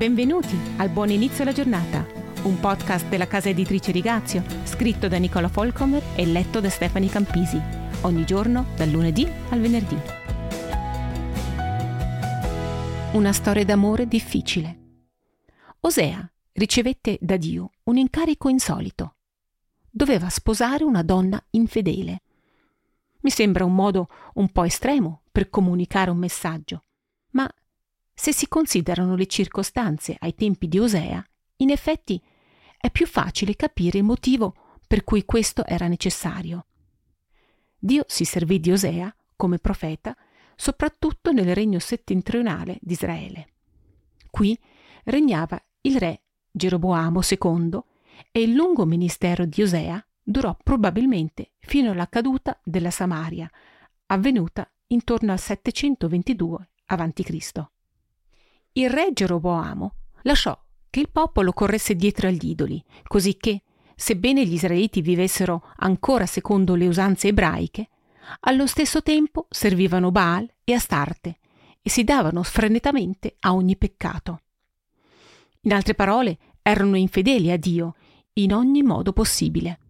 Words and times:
Benvenuti 0.00 0.58
al 0.78 0.88
Buon 0.88 1.10
Inizio 1.10 1.42
alla 1.42 1.52
Giornata, 1.52 2.06
un 2.44 2.58
podcast 2.58 3.06
della 3.08 3.26
casa 3.26 3.50
editrice 3.50 3.92
Rigazio, 3.92 4.42
scritto 4.64 5.08
da 5.08 5.18
Nicola 5.18 5.48
Folcomer 5.48 6.02
e 6.16 6.24
letto 6.24 6.58
da 6.60 6.70
Stefani 6.70 7.10
Campisi, 7.10 7.60
ogni 8.00 8.24
giorno 8.24 8.68
dal 8.76 8.88
lunedì 8.88 9.30
al 9.50 9.60
venerdì. 9.60 9.98
Una 13.12 13.30
storia 13.34 13.62
d'amore 13.62 14.08
difficile. 14.08 14.78
Osea 15.80 16.32
ricevette 16.52 17.18
da 17.20 17.36
Dio 17.36 17.72
un 17.82 17.98
incarico 17.98 18.48
insolito. 18.48 19.16
Doveva 19.90 20.30
sposare 20.30 20.82
una 20.82 21.02
donna 21.02 21.38
infedele. 21.50 22.22
Mi 23.20 23.28
sembra 23.28 23.66
un 23.66 23.74
modo 23.74 24.08
un 24.36 24.48
po' 24.50 24.64
estremo 24.64 25.24
per 25.30 25.50
comunicare 25.50 26.08
un 26.08 26.16
messaggio, 26.16 26.84
ma 27.32 27.46
se 28.20 28.34
si 28.34 28.48
considerano 28.48 29.16
le 29.16 29.24
circostanze 29.24 30.14
ai 30.18 30.34
tempi 30.34 30.68
di 30.68 30.78
Osea, 30.78 31.24
in 31.56 31.70
effetti 31.70 32.22
è 32.76 32.90
più 32.90 33.06
facile 33.06 33.56
capire 33.56 33.96
il 33.96 34.04
motivo 34.04 34.80
per 34.86 35.04
cui 35.04 35.24
questo 35.24 35.64
era 35.64 35.88
necessario. 35.88 36.66
Dio 37.78 38.04
si 38.06 38.26
servì 38.26 38.60
di 38.60 38.72
Osea 38.72 39.10
come 39.36 39.58
profeta 39.58 40.14
soprattutto 40.54 41.32
nel 41.32 41.54
regno 41.54 41.78
settentrionale 41.78 42.76
di 42.82 42.92
Israele. 42.92 43.52
Qui 44.30 44.58
regnava 45.04 45.58
il 45.80 45.96
re 45.96 46.20
Geroboamo 46.50 47.20
II 47.22 47.80
e 48.30 48.42
il 48.42 48.52
lungo 48.52 48.84
ministero 48.84 49.46
di 49.46 49.62
Osea 49.62 50.06
durò 50.22 50.54
probabilmente 50.62 51.52
fino 51.58 51.92
alla 51.92 52.06
caduta 52.06 52.60
della 52.62 52.90
Samaria, 52.90 53.50
avvenuta 54.08 54.70
intorno 54.88 55.32
al 55.32 55.40
722 55.40 56.68
a.C. 56.84 57.78
Il 58.72 58.88
re 58.88 59.10
Geroboamo 59.12 59.94
lasciò 60.22 60.56
che 60.88 61.00
il 61.00 61.10
popolo 61.10 61.52
corresse 61.52 61.96
dietro 61.96 62.28
agli 62.28 62.50
idoli, 62.50 62.82
così 63.04 63.36
che, 63.36 63.62
sebbene 63.96 64.46
gli 64.46 64.54
israeliti 64.54 65.00
vivessero 65.00 65.72
ancora 65.78 66.24
secondo 66.26 66.76
le 66.76 66.86
usanze 66.86 67.28
ebraiche, 67.28 67.88
allo 68.40 68.68
stesso 68.68 69.02
tempo 69.02 69.46
servivano 69.50 70.12
Baal 70.12 70.48
e 70.62 70.72
Astarte 70.72 71.38
e 71.82 71.90
si 71.90 72.04
davano 72.04 72.44
sfrenatamente 72.44 73.36
a 73.40 73.54
ogni 73.54 73.76
peccato. 73.76 74.42
In 75.62 75.72
altre 75.72 75.94
parole, 75.94 76.38
erano 76.62 76.96
infedeli 76.96 77.50
a 77.50 77.56
Dio 77.56 77.96
in 78.34 78.54
ogni 78.54 78.82
modo 78.82 79.12
possibile. 79.12 79.80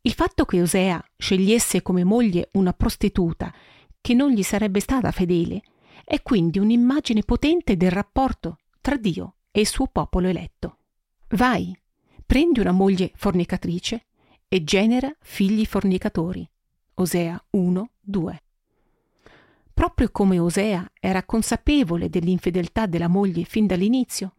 Il 0.00 0.12
fatto 0.12 0.44
che 0.44 0.60
Osea 0.60 1.02
scegliesse 1.16 1.82
come 1.82 2.02
moglie 2.02 2.48
una 2.52 2.72
prostituta 2.72 3.52
che 4.00 4.14
non 4.14 4.30
gli 4.30 4.42
sarebbe 4.42 4.80
stata 4.80 5.12
fedele 5.12 5.62
è 6.08 6.22
quindi 6.22 6.60
un'immagine 6.60 7.24
potente 7.24 7.76
del 7.76 7.90
rapporto 7.90 8.58
tra 8.80 8.96
Dio 8.96 9.38
e 9.50 9.58
il 9.58 9.66
suo 9.66 9.88
popolo 9.88 10.28
eletto. 10.28 10.78
Vai, 11.30 11.76
prendi 12.24 12.60
una 12.60 12.70
moglie 12.70 13.10
fornicatrice 13.16 14.06
e 14.46 14.62
genera 14.62 15.12
figli 15.18 15.66
fornicatori. 15.66 16.48
Osea 16.94 17.44
1, 17.50 17.90
2. 18.00 18.42
Proprio 19.74 20.08
come 20.12 20.38
Osea 20.38 20.88
era 21.00 21.24
consapevole 21.24 22.08
dell'infedeltà 22.08 22.86
della 22.86 23.08
moglie 23.08 23.42
fin 23.42 23.66
dall'inizio, 23.66 24.34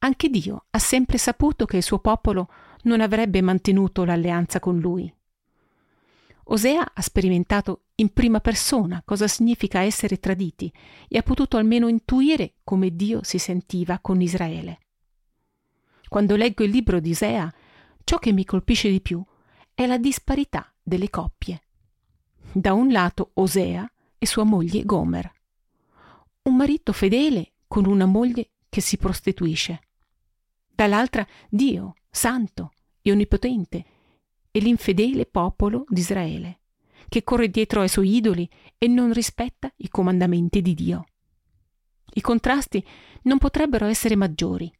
anche 0.00 0.28
Dio 0.28 0.66
ha 0.68 0.78
sempre 0.78 1.16
saputo 1.16 1.64
che 1.64 1.78
il 1.78 1.82
suo 1.82 1.98
popolo 1.98 2.50
non 2.82 3.00
avrebbe 3.00 3.40
mantenuto 3.40 4.04
l'alleanza 4.04 4.60
con 4.60 4.78
lui. 4.78 5.10
Osea 6.48 6.92
ha 6.92 7.00
sperimentato 7.00 7.84
in 7.98 8.12
prima 8.12 8.40
persona 8.40 9.02
cosa 9.04 9.26
significa 9.26 9.80
essere 9.80 10.18
traditi 10.18 10.70
e 11.08 11.16
ha 11.16 11.22
potuto 11.22 11.56
almeno 11.56 11.88
intuire 11.88 12.56
come 12.62 12.94
Dio 12.94 13.22
si 13.22 13.38
sentiva 13.38 13.98
con 14.00 14.20
Israele. 14.20 14.80
Quando 16.08 16.36
leggo 16.36 16.62
il 16.62 16.70
libro 16.70 17.00
di 17.00 17.12
Osea, 17.12 17.52
ciò 18.04 18.18
che 18.18 18.32
mi 18.32 18.44
colpisce 18.44 18.90
di 18.90 19.00
più 19.00 19.24
è 19.74 19.86
la 19.86 19.98
disparità 19.98 20.72
delle 20.82 21.10
coppie. 21.10 21.62
Da 22.52 22.72
un 22.74 22.92
lato 22.92 23.30
Osea 23.34 23.90
e 24.18 24.26
sua 24.26 24.44
moglie 24.44 24.84
Gomer. 24.84 25.32
Un 26.42 26.56
marito 26.56 26.92
fedele 26.92 27.52
con 27.66 27.86
una 27.86 28.06
moglie 28.06 28.50
che 28.68 28.80
si 28.80 28.98
prostituisce. 28.98 29.80
Dall'altra 30.74 31.26
Dio, 31.48 31.94
santo 32.10 32.72
e 33.00 33.10
onnipotente, 33.10 33.84
e 34.50 34.60
l'infedele 34.60 35.26
popolo 35.26 35.84
di 35.88 36.00
Israele, 36.00 36.60
che 37.08 37.24
corre 37.24 37.48
dietro 37.48 37.80
ai 37.80 37.88
suoi 37.88 38.14
idoli 38.14 38.48
e 38.78 38.88
non 38.88 39.12
rispetta 39.12 39.72
i 39.76 39.88
comandamenti 39.88 40.62
di 40.62 40.74
Dio. 40.74 41.06
I 42.14 42.20
contrasti 42.20 42.84
non 43.22 43.38
potrebbero 43.38 43.86
essere 43.86 44.16
maggiori. 44.16 44.72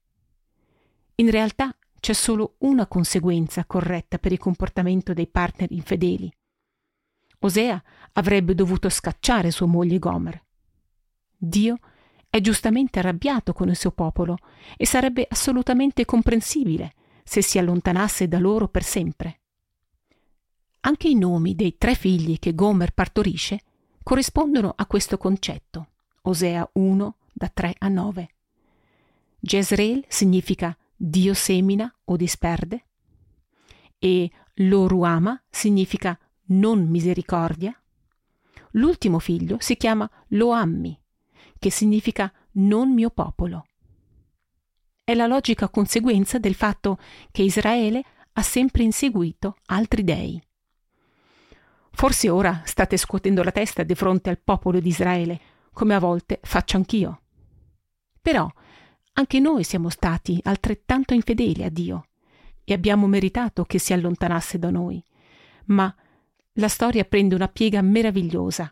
In 1.16 1.30
realtà 1.30 1.76
c'è 1.98 2.12
solo 2.12 2.56
una 2.58 2.86
conseguenza 2.86 3.64
corretta 3.64 4.18
per 4.18 4.32
il 4.32 4.38
comportamento 4.38 5.12
dei 5.12 5.26
partner 5.26 5.70
infedeli. 5.72 6.32
Osea 7.40 7.82
avrebbe 8.12 8.54
dovuto 8.54 8.88
scacciare 8.88 9.50
sua 9.50 9.66
moglie 9.66 9.98
Gomer. 9.98 10.42
Dio 11.36 11.78
è 12.28 12.40
giustamente 12.40 12.98
arrabbiato 12.98 13.52
con 13.52 13.68
il 13.68 13.76
suo 13.76 13.92
popolo 13.92 14.36
e 14.76 14.86
sarebbe 14.86 15.26
assolutamente 15.28 16.04
comprensibile 16.04 16.92
se 17.24 17.42
si 17.42 17.58
allontanasse 17.58 18.28
da 18.28 18.38
loro 18.38 18.68
per 18.68 18.82
sempre. 18.82 19.40
Anche 20.86 21.08
i 21.08 21.16
nomi 21.16 21.56
dei 21.56 21.78
tre 21.78 21.96
figli 21.96 22.38
che 22.38 22.54
Gomer 22.54 22.92
partorisce 22.92 23.58
corrispondono 24.04 24.72
a 24.76 24.86
questo 24.86 25.18
concetto. 25.18 25.88
Osea 26.22 26.68
1 26.74 27.16
da 27.32 27.50
3 27.52 27.74
a 27.78 27.88
9. 27.88 28.28
Jezreel 29.40 30.04
significa 30.06 30.76
Dio 30.94 31.34
semina 31.34 31.92
o 32.04 32.16
disperde 32.16 32.84
e 33.98 34.30
Loruama 34.54 35.42
significa 35.50 36.16
non 36.50 36.86
misericordia. 36.88 37.76
L'ultimo 38.72 39.18
figlio 39.18 39.56
si 39.58 39.76
chiama 39.76 40.08
Loammi, 40.28 40.96
che 41.58 41.70
significa 41.70 42.32
non 42.52 42.94
mio 42.94 43.10
popolo. 43.10 43.66
È 45.02 45.14
la 45.14 45.26
logica 45.26 45.68
conseguenza 45.68 46.38
del 46.38 46.54
fatto 46.54 47.00
che 47.32 47.42
Israele 47.42 48.04
ha 48.34 48.42
sempre 48.42 48.84
inseguito 48.84 49.56
altri 49.66 50.04
dei. 50.04 50.40
Forse 51.96 52.28
ora 52.28 52.60
state 52.66 52.98
scuotendo 52.98 53.42
la 53.42 53.50
testa 53.50 53.82
di 53.82 53.94
fronte 53.94 54.28
al 54.28 54.38
popolo 54.38 54.80
di 54.80 54.88
Israele, 54.90 55.40
come 55.72 55.94
a 55.94 55.98
volte 55.98 56.40
faccio 56.42 56.76
anch'io. 56.76 57.22
Però 58.20 58.46
anche 59.14 59.40
noi 59.40 59.64
siamo 59.64 59.88
stati 59.88 60.38
altrettanto 60.42 61.14
infedeli 61.14 61.64
a 61.64 61.70
Dio 61.70 62.08
e 62.64 62.74
abbiamo 62.74 63.06
meritato 63.06 63.64
che 63.64 63.78
si 63.78 63.94
allontanasse 63.94 64.58
da 64.58 64.68
noi. 64.68 65.02
Ma 65.68 65.92
la 66.52 66.68
storia 66.68 67.04
prende 67.04 67.34
una 67.34 67.48
piega 67.48 67.80
meravigliosa. 67.80 68.70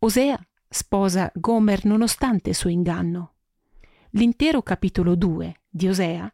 Osea 0.00 0.36
sposa 0.68 1.30
Gomer 1.32 1.84
nonostante 1.84 2.48
il 2.48 2.56
suo 2.56 2.70
inganno. 2.70 3.34
L'intero 4.10 4.62
capitolo 4.62 5.14
2 5.14 5.60
di 5.70 5.86
Osea 5.86 6.32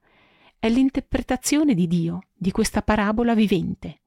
è 0.59 0.71
l'interpretazione 0.71 1.75
di 1.75 1.87
Dio 1.87 2.21
di 2.33 2.51
questa 2.51 2.81
parabola 2.81 3.35
vivente 3.35 4.01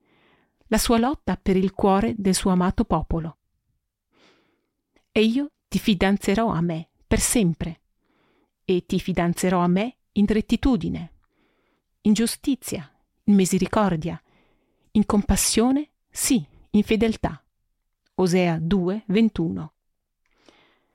la 0.71 0.77
sua 0.77 0.97
lotta 0.97 1.35
per 1.35 1.57
il 1.57 1.73
cuore 1.73 2.13
del 2.17 2.33
suo 2.33 2.49
amato 2.49 2.85
popolo. 2.85 3.37
E 5.11 5.21
io 5.21 5.51
ti 5.67 5.77
fidanzerò 5.79 6.47
a 6.47 6.61
me 6.61 6.87
per 7.05 7.19
sempre, 7.19 7.81
e 8.63 8.85
ti 8.85 8.97
fidanzerò 8.97 9.59
a 9.59 9.67
me 9.67 9.97
in 10.13 10.25
rettitudine, 10.25 11.11
in 12.01 12.13
giustizia, 12.13 12.89
in 13.25 13.35
misericordia, 13.35 14.21
in 14.91 15.05
compassione, 15.05 15.89
sì, 16.09 16.45
in 16.71 16.83
fedeltà. 16.83 17.43
Osea 18.15 18.57
2, 18.57 19.03
21. 19.07 19.73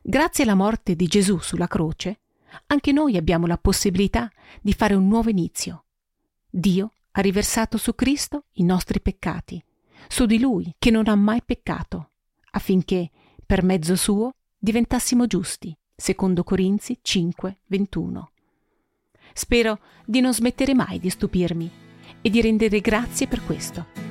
Grazie 0.00 0.44
alla 0.44 0.54
morte 0.54 0.96
di 0.96 1.06
Gesù 1.06 1.38
sulla 1.38 1.66
croce, 1.66 2.20
anche 2.68 2.92
noi 2.92 3.18
abbiamo 3.18 3.46
la 3.46 3.58
possibilità 3.58 4.32
di 4.62 4.72
fare 4.72 4.94
un 4.94 5.06
nuovo 5.06 5.28
inizio. 5.28 5.84
Dio 6.48 6.92
ha 7.12 7.20
riversato 7.20 7.76
su 7.76 7.94
Cristo 7.94 8.44
i 8.52 8.62
nostri 8.62 9.00
peccati, 9.00 9.62
su 10.08 10.26
di 10.26 10.38
Lui 10.38 10.74
che 10.78 10.90
non 10.90 11.08
ha 11.08 11.14
mai 11.14 11.42
peccato, 11.44 12.10
affinché, 12.52 13.10
per 13.44 13.62
mezzo 13.62 13.96
suo, 13.96 14.32
diventassimo 14.58 15.26
giusti. 15.26 15.76
Secondo 15.94 16.44
Corinzi 16.44 16.98
5, 17.00 17.60
21. 17.66 18.30
Spero 19.32 19.78
di 20.04 20.20
non 20.20 20.34
smettere 20.34 20.74
mai 20.74 20.98
di 20.98 21.10
stupirmi 21.10 21.70
e 22.20 22.30
di 22.30 22.40
rendere 22.40 22.80
grazie 22.80 23.26
per 23.26 23.44
questo. 23.44 24.05